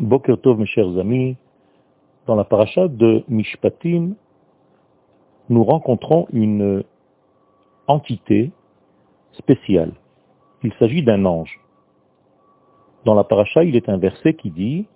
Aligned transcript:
Boker 0.00 0.38
Tov, 0.40 0.58
mes 0.58 0.64
chers 0.64 0.98
amis, 0.98 1.36
dans 2.26 2.34
la 2.34 2.44
paracha 2.44 2.88
de 2.88 3.22
Mishpatim, 3.28 4.14
nous 5.50 5.62
rencontrons 5.62 6.26
une 6.32 6.84
entité 7.86 8.50
spéciale. 9.32 9.92
Il 10.62 10.72
s'agit 10.78 11.02
d'un 11.02 11.26
ange. 11.26 11.60
Dans 13.04 13.14
la 13.14 13.24
paracha, 13.24 13.62
il 13.62 13.76
est 13.76 13.90
un 13.90 13.98
verset 13.98 14.32
qui 14.32 14.50
dit 14.50 14.86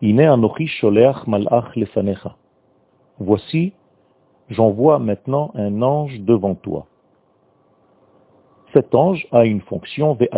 anochi. 0.00 0.70
Voici, 3.18 3.72
j'envoie 4.48 5.00
maintenant 5.00 5.50
un 5.56 5.82
ange 5.82 6.20
devant 6.20 6.54
toi. 6.54 6.86
Cet 8.72 8.94
ange 8.94 9.26
a 9.32 9.44
une 9.44 9.60
fonction, 9.62 10.16
et 10.20 10.28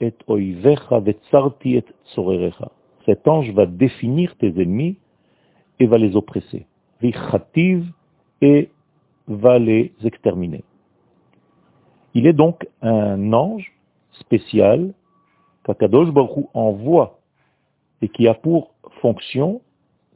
et 0.00 0.12
Cet 3.06 3.26
ange 3.28 3.50
va 3.52 3.66
définir 3.66 4.36
tes 4.36 4.48
ennemis 4.48 4.96
et 5.78 5.86
va 5.86 5.98
les 5.98 6.16
oppresser. 6.16 6.66
et 8.42 8.70
va 9.26 9.58
les 9.58 9.92
exterminer. 10.04 10.64
Il 12.14 12.26
est 12.26 12.32
donc 12.32 12.66
un 12.82 13.32
ange 13.32 13.72
spécial 14.12 14.92
qu'Akadosh 15.64 16.10
Baruch 16.10 16.46
envoie 16.54 17.20
et 18.02 18.08
qui 18.08 18.26
a 18.26 18.34
pour 18.34 18.74
fonction 19.00 19.60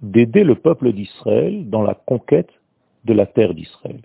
d'aider 0.03 0.45
le 0.45 0.57
peuple 0.57 0.93
d'Israël 0.93 1.69
dans 1.71 1.83
la 1.83 1.95
conquête 1.95 2.51
de 3.05 3.13
la 3.13 3.27
terre 3.27 3.55
d'Israël. 3.55 4.01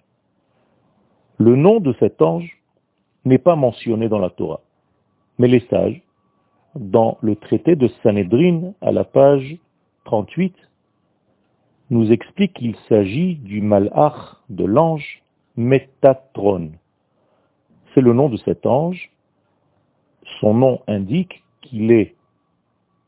Le 1.37 1.55
nom 1.55 1.79
de 1.79 1.93
cet 1.99 2.21
ange 2.21 2.61
n'est 3.25 3.37
pas 3.37 3.55
mentionné 3.55 4.09
dans 4.09 4.19
la 4.19 4.29
Torah. 4.29 4.61
Mais 5.37 5.47
les 5.47 5.61
sages, 5.69 6.01
dans 6.75 7.17
le 7.21 7.35
traité 7.35 7.75
de 7.75 7.87
Sanhedrin, 8.03 8.73
à 8.81 8.91
la 8.91 9.03
page 9.03 9.57
38, 10.05 10.55
nous 11.89 12.11
expliquent 12.11 12.53
qu'il 12.53 12.75
s'agit 12.87 13.35
du 13.35 13.61
malach, 13.61 14.37
de 14.49 14.65
l'ange 14.65 15.23
Métatron. 15.55 16.71
C'est 17.93 18.01
le 18.01 18.13
nom 18.13 18.29
de 18.29 18.37
cet 18.37 18.65
ange. 18.65 19.11
Son 20.39 20.53
nom 20.53 20.81
indique 20.87 21.43
qu'il 21.61 21.91
est 21.91 22.15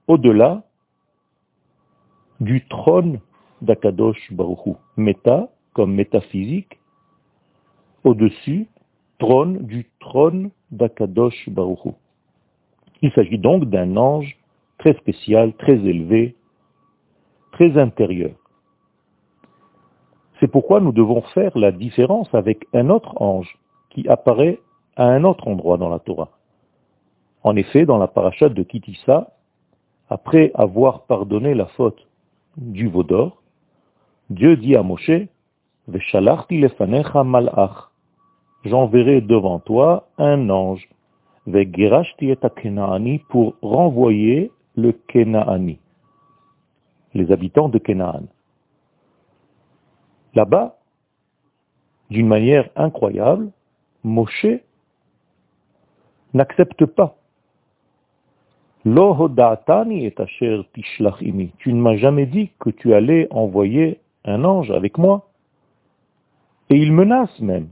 au-delà 0.07 0.63
du 2.39 2.65
trône 2.67 3.19
d'Akadosh 3.61 4.33
Baruchu. 4.33 4.73
Méta, 4.97 5.49
comme 5.73 5.93
métaphysique, 5.93 6.79
au-dessus 8.03 8.67
trône 9.19 9.59
du 9.59 9.87
trône 9.99 10.49
d'Akadosh 10.71 11.47
Baruchu. 11.49 11.91
Il 13.01 13.11
s'agit 13.13 13.37
donc 13.37 13.65
d'un 13.65 13.97
ange 13.97 14.37
très 14.77 14.93
spécial, 14.93 15.53
très 15.53 15.73
élevé, 15.73 16.35
très 17.51 17.77
intérieur. 17.77 18.31
C'est 20.39 20.47
pourquoi 20.47 20.79
nous 20.79 20.91
devons 20.91 21.21
faire 21.33 21.55
la 21.57 21.71
différence 21.71 22.33
avec 22.33 22.65
un 22.73 22.89
autre 22.89 23.21
ange 23.21 23.57
qui 23.89 24.07
apparaît 24.07 24.59
à 24.95 25.05
un 25.05 25.23
autre 25.23 25.47
endroit 25.47 25.77
dans 25.77 25.89
la 25.89 25.99
Torah. 25.99 26.29
En 27.43 27.55
effet, 27.55 27.85
dans 27.85 27.97
la 27.97 28.07
parachat 28.07 28.49
de 28.49 28.63
Kitissa, 28.63 29.31
après 30.09 30.51
avoir 30.55 31.03
pardonné 31.03 31.53
la 31.53 31.67
faute 31.67 32.07
du 32.57 32.87
Vaudor, 32.87 33.41
Dieu 34.29 34.57
dit 34.57 34.75
à 34.75 34.83
Moshe, 34.83 35.27
Veshalachti 35.87 36.59
lefanecha 36.59 37.23
malach, 37.23 37.91
j'enverrai 38.65 39.21
devant 39.21 39.59
toi 39.59 40.07
un 40.17 40.49
ange, 40.49 40.87
pour 43.29 43.55
renvoyer 43.61 44.51
le 44.75 44.91
Kenaani, 44.91 45.79
les 47.13 47.31
habitants 47.31 47.69
de 47.69 47.79
Kenaan. 47.79 48.27
Là-bas, 50.33 50.77
d'une 52.09 52.27
manière 52.27 52.69
incroyable, 52.75 53.51
Moshe 54.03 54.47
n'accepte 56.33 56.85
pas. 56.85 57.15
Tu 58.83 58.89
ne 58.89 58.95
m'as 61.81 61.97
jamais 61.97 62.25
dit 62.25 62.49
que 62.59 62.69
tu 62.69 62.93
allais 62.93 63.27
envoyer 63.31 63.99
un 64.25 64.43
ange 64.43 64.71
avec 64.71 64.97
moi. 64.97 65.29
Et 66.69 66.77
il 66.77 66.91
menace 66.91 67.39
même. 67.39 67.69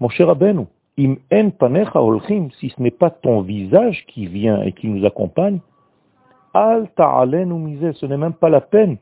Mon 0.00 0.08
cher 0.08 0.28
Abenu, 0.28 0.66
im 0.96 1.16
en 1.32 1.50
panecha 1.50 2.00
olchim, 2.00 2.50
si 2.58 2.70
ce 2.70 2.80
n'est 2.80 2.90
pas 2.90 3.10
ton 3.10 3.42
visage 3.42 4.04
qui 4.06 4.26
vient 4.26 4.62
et 4.62 4.72
qui 4.72 4.88
nous 4.88 5.04
accompagne, 5.04 5.60
al 6.52 6.88
ta'alenu 6.94 7.54
misé, 7.54 7.92
ce 7.94 8.06
n'est 8.06 8.16
même 8.16 8.34
pas 8.34 8.48
la 8.48 8.60
peine 8.60 8.98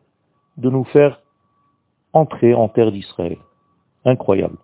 de 0.56 0.70
nous 0.70 0.84
faire 0.84 1.20
entrer 2.12 2.54
en 2.54 2.68
terre 2.68 2.92
d'Israël. 2.92 3.38
Incroyable. 4.04 4.56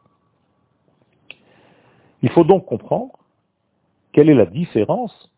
Il 2.22 2.31
faut 2.31 2.44
donc 2.44 2.65
comprendre 2.66 3.12
quelle 4.12 4.31
est 4.31 4.34
la 4.34 4.47
différence 4.47 5.31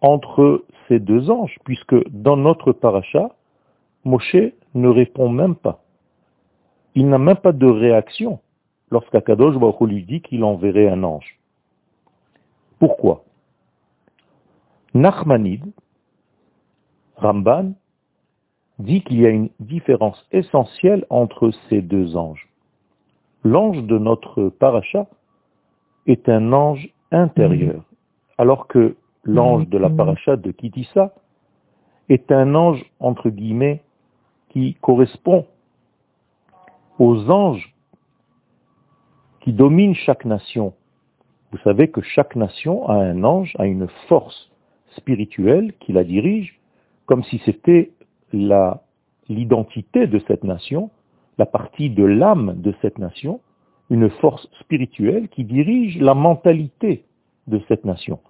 entre 0.00 0.64
ces 0.88 0.98
deux 0.98 1.30
anges, 1.30 1.58
puisque 1.64 2.08
dans 2.08 2.36
notre 2.36 2.72
paracha, 2.72 3.30
Moshe 4.04 4.54
ne 4.74 4.88
répond 4.88 5.28
même 5.28 5.56
pas. 5.56 5.82
Il 6.94 7.08
n'a 7.08 7.18
même 7.18 7.36
pas 7.36 7.52
de 7.52 7.66
réaction 7.66 8.40
lorsqu'Akadosh 8.90 9.56
Baruch 9.56 9.80
lui 9.80 10.04
dit 10.04 10.20
qu'il 10.20 10.44
enverrait 10.44 10.88
un 10.88 11.02
ange. 11.02 11.38
Pourquoi? 12.78 13.24
Nachmanid, 14.94 15.64
Ramban, 17.16 17.74
dit 18.78 19.02
qu'il 19.02 19.20
y 19.20 19.26
a 19.26 19.30
une 19.30 19.50
différence 19.60 20.26
essentielle 20.32 21.04
entre 21.10 21.50
ces 21.68 21.82
deux 21.82 22.16
anges. 22.16 22.48
L'ange 23.44 23.82
de 23.84 23.98
notre 23.98 24.48
paracha 24.48 25.06
est 26.06 26.28
un 26.28 26.52
ange 26.52 26.88
intérieur, 27.12 27.84
alors 28.38 28.66
que 28.66 28.96
l'ange 29.24 29.68
de 29.68 29.78
la 29.78 29.90
paracha 29.90 30.36
de 30.36 30.50
Kitissa 30.50 31.14
est 32.08 32.32
un 32.32 32.54
ange, 32.54 32.84
entre 32.98 33.28
guillemets, 33.30 33.82
qui 34.48 34.74
correspond 34.80 35.46
aux 36.98 37.30
anges 37.30 37.74
qui 39.40 39.52
domine 39.52 39.94
chaque 39.94 40.24
nation. 40.24 40.74
Vous 41.52 41.58
savez 41.58 41.88
que 41.88 42.00
chaque 42.00 42.36
nation 42.36 42.88
a 42.88 42.94
un 42.94 43.24
ange, 43.24 43.54
a 43.58 43.66
une 43.66 43.88
force 44.08 44.50
spirituelle 44.96 45.72
qui 45.80 45.92
la 45.92 46.04
dirige, 46.04 46.60
comme 47.06 47.24
si 47.24 47.40
c'était 47.44 47.90
l'identité 49.28 50.06
de 50.06 50.20
cette 50.28 50.44
nation, 50.44 50.90
la 51.38 51.46
partie 51.46 51.90
de 51.90 52.04
l'âme 52.04 52.60
de 52.60 52.74
cette 52.82 52.98
nation, 52.98 53.40
une 53.88 54.10
force 54.10 54.48
spirituelle 54.60 55.28
qui 55.28 55.44
dirige 55.44 55.98
la 55.98 56.14
mentalité 56.14 57.04
de 57.48 57.60
cette 57.66 57.84
nation. 57.84 58.20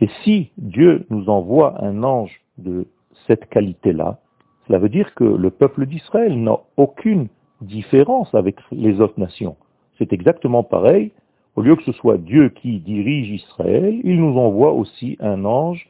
Et 0.00 0.08
si 0.24 0.50
Dieu 0.56 1.06
nous 1.10 1.28
envoie 1.28 1.84
un 1.84 2.02
ange 2.02 2.40
de 2.58 2.86
cette 3.26 3.48
qualité-là, 3.50 4.18
cela 4.66 4.78
veut 4.78 4.88
dire 4.88 5.14
que 5.14 5.24
le 5.24 5.50
peuple 5.50 5.86
d'Israël 5.86 6.42
n'a 6.42 6.58
aucune 6.76 7.28
différence 7.62 8.34
avec 8.34 8.56
les 8.70 9.00
autres 9.00 9.18
nations. 9.18 9.56
C'est 9.98 10.12
exactement 10.12 10.62
pareil. 10.62 11.12
Au 11.56 11.62
lieu 11.62 11.76
que 11.76 11.84
ce 11.84 11.92
soit 11.92 12.18
Dieu 12.18 12.48
qui 12.48 12.78
dirige 12.80 13.30
Israël, 13.30 14.00
il 14.04 14.20
nous 14.20 14.38
envoie 14.38 14.72
aussi 14.72 15.16
un 15.20 15.44
ange 15.44 15.88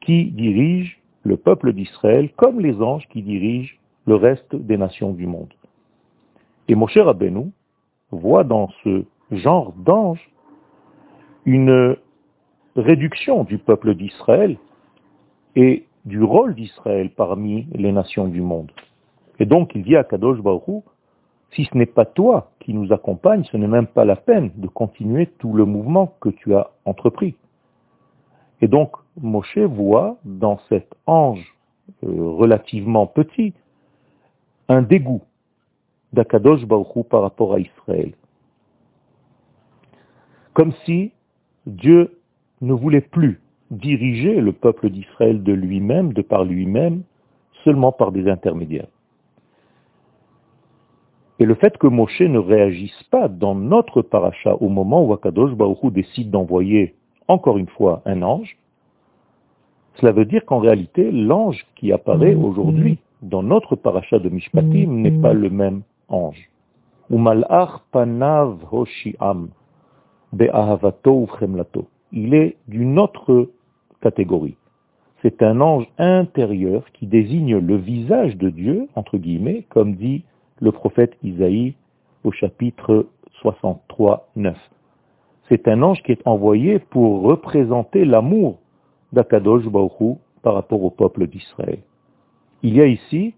qui 0.00 0.26
dirige 0.26 1.00
le 1.24 1.36
peuple 1.36 1.72
d'Israël 1.72 2.30
comme 2.36 2.60
les 2.60 2.80
anges 2.80 3.06
qui 3.08 3.22
dirigent 3.22 3.74
le 4.06 4.14
reste 4.14 4.54
des 4.54 4.76
nations 4.76 5.12
du 5.12 5.26
monde. 5.26 5.52
Et 6.68 6.74
Moshe 6.74 6.96
Rabbeinu 6.96 7.50
voit 8.12 8.44
dans 8.44 8.68
ce 8.84 9.04
genre 9.32 9.72
d'ange 9.72 10.30
une 11.44 11.96
réduction 12.76 13.44
du 13.44 13.58
peuple 13.58 13.94
d'Israël 13.94 14.56
et 15.56 15.86
du 16.04 16.22
rôle 16.22 16.54
d'Israël 16.54 17.10
parmi 17.10 17.66
les 17.72 17.92
nations 17.92 18.28
du 18.28 18.40
monde. 18.40 18.70
Et 19.38 19.46
donc 19.46 19.72
il 19.74 19.82
dit 19.82 19.96
à 19.96 20.04
Kadosh 20.04 20.40
Baruch 20.40 20.84
si 21.52 21.64
ce 21.64 21.76
n'est 21.76 21.86
pas 21.86 22.04
toi 22.04 22.50
qui 22.60 22.74
nous 22.74 22.92
accompagne, 22.92 23.44
ce 23.44 23.56
n'est 23.56 23.68
même 23.68 23.86
pas 23.86 24.04
la 24.04 24.16
peine 24.16 24.50
de 24.56 24.66
continuer 24.66 25.26
tout 25.38 25.52
le 25.52 25.64
mouvement 25.64 26.14
que 26.20 26.28
tu 26.28 26.54
as 26.54 26.70
entrepris. 26.84 27.36
Et 28.60 28.68
donc 28.68 28.96
Moshe 29.20 29.58
voit 29.58 30.16
dans 30.24 30.58
cet 30.68 30.94
ange 31.06 31.54
euh, 32.04 32.08
relativement 32.08 33.06
petit 33.06 33.54
un 34.68 34.82
dégoût 34.82 35.22
d'Akadosh 36.12 36.64
Baruch 36.64 37.06
par 37.08 37.22
rapport 37.22 37.54
à 37.54 37.60
Israël. 37.60 38.12
Comme 40.52 40.72
si 40.84 41.12
Dieu 41.66 42.18
ne 42.60 42.72
voulait 42.72 43.00
plus 43.00 43.40
diriger 43.70 44.40
le 44.40 44.52
peuple 44.52 44.90
d'Israël 44.90 45.42
de 45.42 45.52
lui-même, 45.52 46.12
de 46.12 46.22
par 46.22 46.44
lui-même, 46.44 47.02
seulement 47.64 47.92
par 47.92 48.12
des 48.12 48.28
intermédiaires. 48.28 48.88
Et 51.38 51.44
le 51.44 51.54
fait 51.54 51.76
que 51.76 51.86
Moshe 51.86 52.20
ne 52.20 52.38
réagisse 52.38 53.02
pas 53.10 53.28
dans 53.28 53.54
notre 53.54 54.00
paracha 54.00 54.54
au 54.54 54.68
moment 54.68 55.04
où 55.04 55.12
Akadosh 55.12 55.52
Baruch 55.52 55.92
décide 55.92 56.30
d'envoyer 56.30 56.94
encore 57.28 57.58
une 57.58 57.68
fois 57.68 58.02
un 58.06 58.22
ange, 58.22 58.56
Cela 59.96 60.12
veut 60.12 60.24
dire 60.24 60.44
qu'en 60.44 60.58
réalité, 60.58 61.10
l'ange 61.10 61.66
qui 61.74 61.92
apparaît 61.92 62.34
mm-hmm. 62.34 62.44
aujourd'hui 62.44 62.98
dans 63.22 63.42
notre 63.42 63.76
paracha 63.76 64.18
de 64.18 64.28
Mishpatim 64.28 64.90
n'est 64.90 65.20
pas 65.22 65.32
le 65.32 65.50
même 65.50 65.82
ange. 66.08 66.50
panav 67.92 68.58
hoshiam 68.70 69.48
Il 72.12 72.34
est 72.34 72.56
d'une 72.68 72.98
autre 72.98 73.50
catégorie. 74.02 74.56
C'est 75.22 75.42
un 75.42 75.60
ange 75.60 75.86
intérieur 75.98 76.84
qui 76.92 77.06
désigne 77.06 77.56
le 77.56 77.76
visage 77.76 78.36
de 78.36 78.50
Dieu, 78.50 78.88
entre 78.94 79.16
guillemets, 79.16 79.64
comme 79.70 79.94
dit 79.96 80.24
le 80.60 80.72
prophète 80.72 81.16
Isaïe 81.22 81.74
au 82.24 82.32
chapitre 82.32 83.06
63, 83.40 84.28
9. 84.36 84.56
C'est 85.48 85.68
un 85.68 85.82
ange 85.82 86.02
qui 86.02 86.12
est 86.12 86.26
envoyé 86.26 86.78
pour 86.78 87.22
représenter 87.22 88.04
l'amour 88.04 88.58
d'Akadosh 89.12 89.66
Baruch 89.66 90.18
par 90.42 90.54
rapport 90.54 90.82
au 90.82 90.90
peuple 90.90 91.26
d'Israël. 91.26 91.80
Il 92.62 92.74
y 92.74 92.80
a 92.80 92.86
ici 92.86 93.34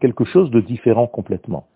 quelque 0.00 0.24
chose 0.24 0.50
de 0.50 0.60
différent 0.60 1.06
complètement. 1.06 1.66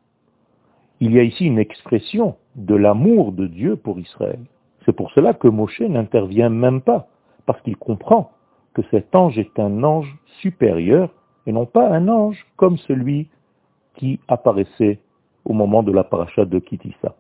Il 1.00 1.12
y 1.12 1.18
a 1.18 1.22
ici 1.22 1.46
une 1.46 1.58
expression 1.58 2.36
de 2.56 2.74
l'amour 2.74 3.32
de 3.32 3.46
Dieu 3.46 3.76
pour 3.76 3.98
Israël. 3.98 4.40
C'est 4.84 4.92
pour 4.92 5.10
cela 5.12 5.32
que 5.32 5.48
Moshe 5.48 5.80
n'intervient 5.80 6.50
même 6.50 6.82
pas, 6.82 7.08
parce 7.46 7.60
qu'il 7.62 7.76
comprend 7.76 8.32
que 8.74 8.82
cet 8.90 9.14
ange 9.14 9.38
est 9.38 9.58
un 9.58 9.82
ange 9.82 10.14
supérieur 10.40 11.10
et 11.46 11.52
non 11.52 11.66
pas 11.66 11.88
un 11.88 12.08
ange 12.08 12.46
comme 12.56 12.76
celui 12.78 13.28
qui 14.00 14.18
apparaissait 14.28 14.98
au 15.44 15.52
moment 15.52 15.82
de 15.82 15.92
la 15.92 16.04
paracha 16.04 16.46
de 16.46 16.58
Kitissa. 16.58 17.14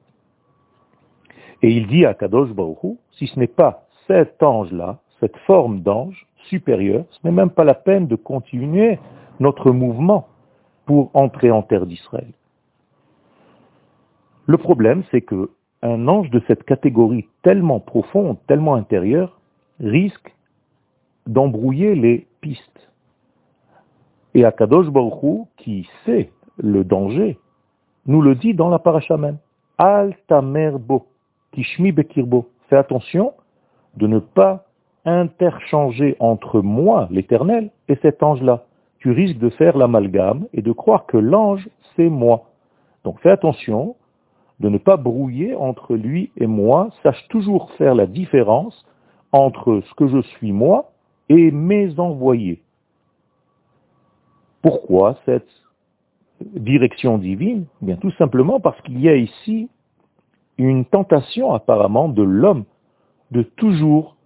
Et 1.60 1.70
il 1.70 1.86
dit 1.88 2.06
à 2.06 2.14
Kadosh 2.14 2.52
Baruch 2.52 2.96
si 3.12 3.26
ce 3.26 3.38
n'est 3.38 3.46
pas 3.46 3.86
cet 4.06 4.42
ange-là, 4.42 4.98
cette 5.20 5.36
forme 5.46 5.80
d'ange 5.80 6.26
supérieur, 6.48 7.04
ce 7.10 7.18
n'est 7.22 7.34
même 7.34 7.50
pas 7.50 7.64
la 7.64 7.74
peine 7.74 8.06
de 8.06 8.16
continuer 8.16 8.98
notre 9.40 9.72
mouvement 9.72 10.28
pour 10.86 11.10
entrer 11.12 11.50
en 11.50 11.60
terre 11.60 11.84
d'Israël. 11.84 12.32
Le 14.46 14.56
problème, 14.56 15.02
c'est 15.10 15.20
que 15.20 15.50
un 15.82 16.08
ange 16.08 16.30
de 16.30 16.42
cette 16.46 16.64
catégorie 16.64 17.28
tellement 17.42 17.80
profonde, 17.80 18.38
tellement 18.46 18.74
intérieure, 18.74 19.38
risque 19.80 20.34
d'embrouiller 21.26 21.94
les 21.94 22.26
pistes. 22.40 22.90
Et 24.32 24.46
Akadosh 24.46 24.88
Baruch 24.88 25.46
qui 25.58 25.86
sait 26.06 26.30
le 26.62 26.84
danger, 26.84 27.38
nous 28.06 28.22
le 28.22 28.34
dit 28.34 28.54
dans 28.54 28.68
la 28.68 28.78
paracha 28.78 29.16
même. 29.16 29.38
Al 29.78 30.16
kishmi 31.52 31.92
bekirbo. 31.92 32.48
Fais 32.68 32.76
attention 32.76 33.32
de 33.96 34.06
ne 34.06 34.18
pas 34.18 34.64
interchanger 35.04 36.16
entre 36.20 36.60
moi, 36.60 37.08
l'éternel, 37.10 37.70
et 37.88 37.96
cet 38.02 38.22
ange-là. 38.22 38.64
Tu 38.98 39.10
risques 39.10 39.38
de 39.38 39.50
faire 39.50 39.76
l'amalgame 39.76 40.46
et 40.52 40.62
de 40.62 40.72
croire 40.72 41.06
que 41.06 41.16
l'ange, 41.16 41.68
c'est 41.96 42.08
moi. 42.08 42.50
Donc 43.04 43.18
fais 43.20 43.30
attention 43.30 43.96
de 44.60 44.68
ne 44.68 44.78
pas 44.78 44.96
brouiller 44.96 45.54
entre 45.54 45.94
lui 45.94 46.30
et 46.36 46.46
moi. 46.46 46.90
Sache 47.02 47.26
toujours 47.28 47.72
faire 47.72 47.94
la 47.94 48.06
différence 48.06 48.86
entre 49.32 49.80
ce 49.88 49.94
que 49.94 50.06
je 50.08 50.20
suis 50.20 50.52
moi 50.52 50.92
et 51.28 51.50
mes 51.50 51.98
envoyés. 51.98 52.60
Pourquoi 54.62 55.16
cette 55.24 55.48
direction 56.40 57.18
divine 57.18 57.66
eh 57.82 57.86
Bien 57.86 57.96
tout 57.96 58.12
simplement 58.12 58.60
parce 58.60 58.80
qu'il 58.82 59.00
y 59.00 59.08
a 59.08 59.16
ici 59.16 59.68
une 60.58 60.84
tentation 60.84 61.52
apparemment 61.52 62.08
de 62.08 62.22
l'homme 62.22 62.64
de 63.30 63.42
toujours 63.42 64.16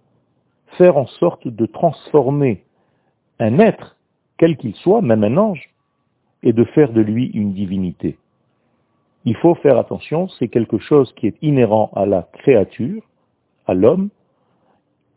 faire 0.77 0.97
en 0.97 1.05
sorte 1.05 1.47
de 1.47 1.65
transformer 1.65 2.63
un 3.39 3.59
être, 3.59 3.97
quel 4.37 4.57
qu'il 4.57 4.75
soit, 4.75 5.01
même 5.01 5.23
un 5.23 5.37
ange, 5.37 5.69
et 6.43 6.53
de 6.53 6.63
faire 6.63 6.91
de 6.91 7.01
lui 7.01 7.27
une 7.27 7.53
divinité. 7.53 8.17
Il 9.25 9.35
faut 9.37 9.55
faire 9.55 9.77
attention, 9.77 10.27
c'est 10.27 10.47
quelque 10.47 10.77
chose 10.77 11.11
qui 11.13 11.27
est 11.27 11.37
inhérent 11.41 11.91
à 11.95 12.05
la 12.05 12.27
créature, 12.33 13.01
à 13.65 13.73
l'homme. 13.73 14.09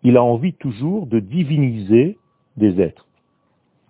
Il 0.02 0.16
a 0.16 0.22
envie 0.22 0.54
toujours 0.54 1.06
de 1.06 1.20
diviniser 1.20 2.16
des 2.56 2.80
êtres. 2.80 3.06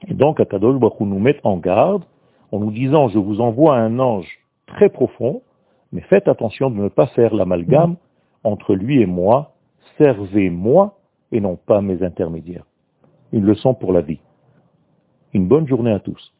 Et 0.08 0.14
donc, 0.14 0.40
Akadosh 0.40 0.78
Baruch 0.78 1.00
nous 1.00 1.18
met 1.18 1.38
en 1.44 1.56
garde 1.58 2.04
en 2.52 2.60
nous 2.60 2.70
disant, 2.70 3.08
je 3.08 3.18
vous 3.18 3.40
envoie 3.40 3.76
un 3.76 3.98
ange 3.98 4.40
très 4.66 4.88
profond, 4.88 5.42
mais 5.92 6.02
faites 6.02 6.28
attention 6.28 6.70
de 6.70 6.76
ne 6.76 6.88
pas 6.88 7.06
faire 7.08 7.34
l'amalgame 7.34 7.96
entre 8.44 8.74
lui 8.74 9.00
et 9.00 9.06
moi, 9.06 9.52
servez-moi 9.98 10.98
et 11.32 11.40
non 11.40 11.56
pas 11.56 11.80
mes 11.80 12.02
intermédiaires. 12.02 12.64
Une 13.32 13.44
leçon 13.44 13.74
pour 13.74 13.92
la 13.92 14.00
vie. 14.00 14.20
Une 15.34 15.46
bonne 15.46 15.66
journée 15.66 15.92
à 15.92 16.00
tous. 16.00 16.32